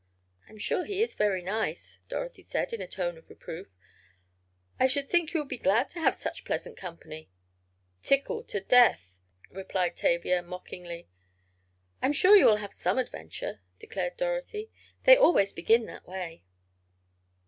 "I'm 0.49 0.57
sure 0.57 0.83
he 0.83 1.03
is 1.03 1.13
very 1.13 1.43
nice," 1.43 1.99
Dorothy 2.09 2.41
said, 2.41 2.73
in 2.73 2.81
a 2.81 2.87
tone 2.87 3.19
of 3.19 3.29
reproof. 3.29 3.67
"I 4.79 4.87
should 4.87 5.07
think 5.07 5.31
you 5.31 5.41
would 5.41 5.47
be 5.47 5.59
glad 5.59 5.91
to 5.91 5.99
have 5.99 6.15
such 6.15 6.43
pleasant 6.43 6.75
company." 6.75 7.29
"Tickled 8.01 8.47
to 8.49 8.61
death!" 8.61 9.19
replied 9.51 9.95
Tavia, 9.95 10.41
mockingly. 10.41 11.07
"I'm 12.01 12.13
sure 12.13 12.35
you 12.35 12.45
will 12.47 12.57
have 12.57 12.73
some 12.73 12.97
adventure," 12.97 13.59
declared 13.77 14.17
Dorothy. 14.17 14.71
"They 15.03 15.17
always 15.17 15.53
begin 15.53 15.85
that 15.85 16.07
way." 16.07 16.45